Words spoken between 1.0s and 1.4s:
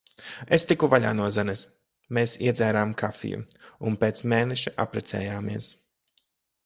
no